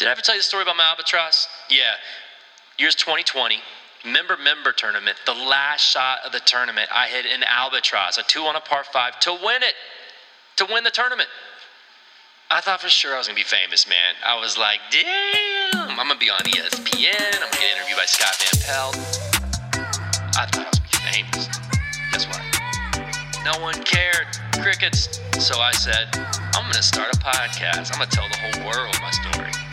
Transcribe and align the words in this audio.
Did 0.00 0.08
I 0.08 0.12
ever 0.12 0.22
tell 0.22 0.34
you 0.34 0.40
the 0.40 0.44
story 0.44 0.62
about 0.62 0.78
my 0.78 0.84
albatross? 0.84 1.46
Yeah. 1.68 1.92
Year's 2.78 2.94
2020. 2.94 3.60
Member 4.02 4.38
member 4.38 4.72
tournament. 4.72 5.18
The 5.26 5.34
last 5.34 5.82
shot 5.82 6.20
of 6.24 6.32
the 6.32 6.40
tournament, 6.40 6.88
I 6.90 7.08
hit 7.08 7.26
an 7.26 7.44
albatross, 7.44 8.16
a 8.16 8.22
two 8.22 8.40
on 8.44 8.56
a 8.56 8.60
par 8.60 8.82
five, 8.90 9.20
to 9.20 9.32
win 9.32 9.62
it. 9.62 9.74
To 10.56 10.66
win 10.72 10.84
the 10.84 10.90
tournament. 10.90 11.28
I 12.50 12.62
thought 12.62 12.80
for 12.80 12.88
sure 12.88 13.14
I 13.14 13.18
was 13.18 13.26
gonna 13.26 13.36
be 13.36 13.42
famous, 13.42 13.86
man. 13.86 14.14
I 14.24 14.40
was 14.40 14.56
like, 14.56 14.80
damn, 14.90 15.90
I'm 15.90 16.08
gonna 16.08 16.16
be 16.16 16.30
on 16.30 16.38
ESPN. 16.48 17.34
I'm 17.34 17.40
gonna 17.40 17.52
get 17.52 17.76
interviewed 17.76 17.98
by 17.98 18.06
Scott 18.06 18.36
Van 18.40 18.56
Pelt. 18.64 18.96
I 20.34 20.46
thought 20.48 20.64
I 20.64 20.70
was 20.70 20.78
gonna 20.78 21.12
be 21.12 21.12
famous. 21.12 21.46
Guess 22.12 22.26
what? 22.26 23.44
No 23.44 23.60
one 23.60 23.76
cared. 23.82 24.28
Crickets. 24.62 25.20
So 25.38 25.60
I 25.60 25.72
said, 25.72 26.08
I'm 26.56 26.64
gonna 26.70 26.82
start 26.82 27.14
a 27.14 27.18
podcast. 27.18 27.92
I'm 27.92 27.98
gonna 27.98 28.10
tell 28.10 28.26
the 28.30 28.38
whole 28.38 28.64
world 28.64 28.96
my 29.02 29.10
story. 29.10 29.69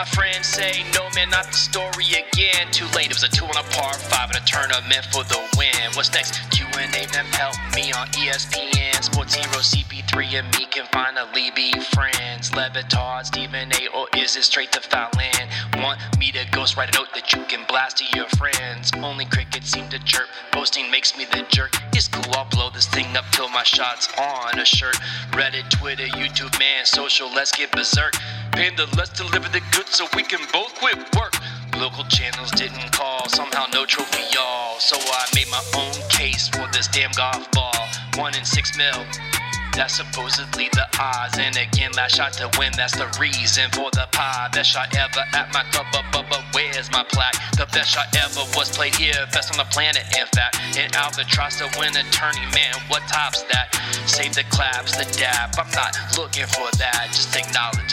My 0.00 0.06
friends 0.06 0.46
say, 0.46 0.82
no 0.94 1.10
man, 1.14 1.28
not 1.28 1.44
the 1.48 1.52
story 1.52 2.06
again. 2.08 2.72
Too 2.72 2.86
late, 2.96 3.10
it 3.10 3.12
was 3.12 3.22
a 3.22 3.28
two 3.28 3.44
on 3.44 3.50
a 3.50 3.62
par 3.68 3.92
five 3.92 4.30
and 4.30 4.38
a 4.38 4.46
tournament 4.46 5.04
for 5.12 5.24
the 5.24 5.38
win. 5.58 5.92
What's 5.92 6.10
next? 6.14 6.40
Q&A 6.50 7.04
Van 7.12 7.26
Pelt 7.32 7.54
me 7.74 7.92
on 7.92 8.06
ESPN. 8.16 9.04
Sports 9.04 9.34
Hero 9.34 9.60
CP3 9.60 10.40
and 10.40 10.56
me 10.56 10.64
can 10.70 10.86
finally 10.90 11.50
be 11.54 11.78
friends. 11.92 12.48
Lebatard, 12.52 13.26
Stephen 13.26 13.70
A, 13.74 13.88
or 13.94 14.08
is 14.16 14.36
it 14.36 14.44
straight 14.44 14.72
to 14.72 14.80
Fallon? 14.80 15.48
Want 15.76 16.00
me 16.18 16.32
to 16.32 16.46
ghost 16.50 16.78
write 16.78 16.96
a 16.96 16.98
note 16.98 17.12
that 17.12 17.34
you 17.34 17.44
can 17.44 17.66
blast 17.68 17.98
to 17.98 18.04
your 18.16 18.28
friends? 18.38 18.90
Only 19.02 19.26
crickets 19.26 19.68
seem 19.68 19.90
to 19.90 19.98
chirp. 20.04 20.28
Posting 20.50 20.90
makes 20.90 21.14
me 21.18 21.26
the 21.26 21.44
jerk. 21.50 21.74
It's 21.92 22.08
cool, 22.08 22.32
I'll 22.34 22.48
blow 22.48 22.70
this 22.70 22.86
thing 22.86 23.14
up 23.18 23.26
till 23.32 23.50
my 23.50 23.64
shot's 23.64 24.08
on 24.18 24.58
a 24.58 24.64
shirt. 24.64 24.96
Reddit, 25.32 25.68
Twitter, 25.68 26.06
YouTube, 26.06 26.58
man, 26.58 26.86
social, 26.86 27.28
let's 27.28 27.52
get 27.52 27.70
berserk. 27.72 28.14
Panda, 28.52 28.86
let's 28.96 29.10
deliver 29.10 29.48
the 29.48 29.62
goods 29.72 29.90
so 29.90 30.06
we 30.14 30.22
can 30.22 30.40
both 30.52 30.74
quit 30.76 30.96
work. 31.16 31.34
Local 31.78 32.04
channels 32.04 32.50
didn't 32.52 32.92
call, 32.92 33.28
somehow 33.28 33.66
no 33.72 33.86
trophy, 33.86 34.22
y'all. 34.34 34.78
So 34.78 34.96
I 34.98 35.26
made 35.34 35.48
my 35.50 35.62
own 35.76 35.94
case 36.10 36.48
for 36.48 36.66
this 36.72 36.88
damn 36.88 37.12
golf 37.12 37.50
ball. 37.52 37.86
One 38.16 38.34
in 38.34 38.44
six 38.44 38.76
mil. 38.76 39.06
That's 39.74 39.94
supposedly 39.96 40.68
the 40.72 40.86
odds. 40.98 41.38
And 41.38 41.56
again, 41.56 41.92
last 41.92 42.16
shot 42.16 42.32
to 42.34 42.50
win, 42.58 42.72
that's 42.76 42.96
the 42.96 43.06
reason 43.20 43.70
for 43.70 43.88
the 43.92 44.08
pie. 44.12 44.48
Best 44.52 44.70
shot 44.70 44.94
ever 44.96 45.24
at 45.32 45.52
my 45.54 45.62
club, 45.70 45.86
but, 45.92 46.04
but, 46.12 46.26
but 46.28 46.42
where's 46.52 46.90
my 46.90 47.04
plaque? 47.04 47.38
The 47.56 47.66
best 47.72 47.90
shot 47.90 48.06
ever 48.16 48.40
was 48.56 48.76
played 48.76 48.94
here, 48.96 49.26
best 49.32 49.52
on 49.52 49.58
the 49.58 49.70
planet, 49.70 50.04
in 50.18 50.26
fact. 50.26 50.58
In 50.76 50.90
Albatross 50.94 51.58
to 51.58 51.70
win 51.78 51.96
a 51.96 52.02
tourney, 52.10 52.44
man, 52.52 52.74
what 52.88 53.06
tops 53.06 53.42
that? 53.44 53.70
Save 54.06 54.34
the 54.34 54.44
claps, 54.50 54.96
the 54.96 55.06
dab, 55.16 55.54
I'm 55.56 55.70
not 55.70 55.96
looking 56.18 56.46
for 56.46 56.68
that. 56.78 57.08
Just 57.12 57.34
acknowledge 57.36 57.90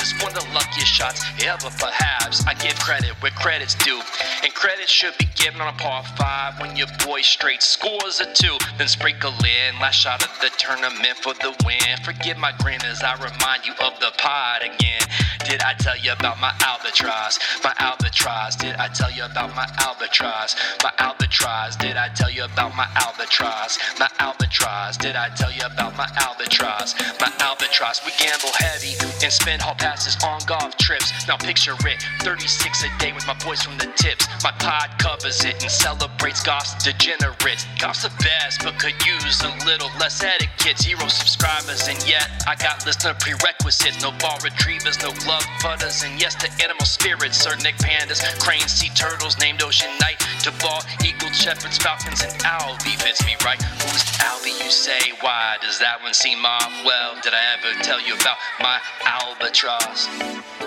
luckiest 0.57 0.87
shots 0.87 1.23
ever, 1.45 1.69
perhaps. 1.77 2.45
I 2.47 2.53
give 2.55 2.79
credit 2.79 3.11
where 3.21 3.31
credit's 3.31 3.75
due. 3.75 4.01
And 4.43 4.53
credit 4.53 4.89
should 4.89 5.13
be 5.19 5.29
given 5.35 5.61
on 5.61 5.73
a 5.73 5.77
par 5.77 6.03
five 6.17 6.59
when 6.59 6.75
your 6.75 6.87
boy 7.05 7.21
straight 7.21 7.61
scores 7.61 8.19
a 8.19 8.33
two. 8.33 8.57
Then 8.77 8.87
sprinkle 8.87 9.33
in 9.45 9.79
last 9.79 10.01
shot 10.01 10.23
of 10.23 10.33
the 10.41 10.49
tournament 10.57 11.17
for 11.21 11.33
the 11.35 11.53
win. 11.65 11.97
Forgive 12.03 12.37
my 12.37 12.53
grin 12.59 12.81
as 12.85 13.03
I 13.03 13.13
remind 13.15 13.67
you 13.67 13.73
of 13.85 13.99
the 13.99 14.11
pot 14.17 14.61
again. 14.63 15.05
Did 15.47 15.61
I 15.61 15.75
tell 15.75 15.95
you 15.97 16.11
about 16.11 16.41
my 16.41 16.51
albatross? 16.59 17.39
My 17.63 17.73
albatross. 17.79 18.57
Did 18.57 18.75
I 18.75 18.89
tell 18.89 19.09
you 19.09 19.23
about 19.23 19.55
my 19.55 19.65
albatross? 19.79 20.57
My 20.83 20.91
albatross. 20.99 21.77
Did 21.77 21.95
I 21.95 22.09
tell 22.09 22.29
you 22.29 22.43
about 22.43 22.75
my 22.75 22.85
albatross? 22.95 23.79
My 23.97 24.09
albatross. 24.19 24.97
Did 24.97 25.15
I 25.15 25.29
tell 25.29 25.51
you 25.53 25.63
about 25.63 25.95
my 25.95 26.09
albatross? 26.19 26.95
My 27.21 27.31
albatross. 27.39 28.03
We 28.05 28.11
gamble 28.19 28.51
heavy 28.59 28.99
and 29.23 29.31
spend 29.31 29.61
hall 29.61 29.75
passes 29.75 30.21
on 30.21 30.41
golf 30.47 30.75
trips. 30.77 31.13
Now 31.29 31.37
picture 31.37 31.75
it 31.79 32.03
36 32.23 32.83
a 32.83 32.89
day 32.99 33.13
with 33.13 33.25
my 33.25 33.35
boys 33.39 33.63
from 33.63 33.77
the 33.77 33.87
tips. 33.95 34.27
My 34.43 34.51
pod 34.59 34.99
covers 34.99 35.45
it 35.45 35.63
and 35.63 35.71
celebrates 35.71 36.43
golf's 36.43 36.75
degenerates. 36.83 37.65
Golf's 37.79 38.03
the 38.03 38.11
best, 38.19 38.63
but 38.63 38.77
could 38.79 38.99
use 39.05 39.41
a 39.43 39.51
little 39.65 39.89
less 39.97 40.21
etiquette. 40.21 40.77
Zero 40.77 41.07
subscribers, 41.07 41.87
and 41.87 41.97
yet 42.05 42.27
I 42.45 42.55
got 42.55 42.85
listener 42.85 43.15
prerequisites. 43.15 44.01
No 44.03 44.11
ball 44.19 44.37
retrievers, 44.43 44.99
no 45.01 45.11
futters, 45.59 46.05
and 46.05 46.19
yes 46.19 46.35
to 46.35 46.49
animal 46.63 46.85
spirits. 46.85 47.37
Sir 47.37 47.55
Nick 47.57 47.75
pandas, 47.77 48.21
cranes, 48.39 48.71
sea 48.71 48.89
turtles, 48.89 49.37
named 49.39 49.61
Ocean 49.61 49.89
Knight. 49.99 50.19
To 50.43 50.51
ball, 50.63 50.81
eagle, 51.03 51.31
shepherds, 51.31 51.77
falcons, 51.77 52.21
and 52.21 52.33
Albie 52.43 52.99
fits 53.01 53.25
me 53.25 53.35
right. 53.43 53.61
Who's 53.61 54.03
Albie, 54.19 54.63
you 54.63 54.71
say? 54.71 55.13
Why 55.21 55.57
does 55.61 55.79
that 55.79 56.01
one 56.01 56.13
seem 56.13 56.45
off? 56.45 56.71
Well, 56.85 57.15
did 57.21 57.33
I 57.33 57.41
ever 57.57 57.81
tell 57.83 58.01
you 58.01 58.15
about 58.15 58.37
my 58.59 58.79
albatross? 59.05 60.66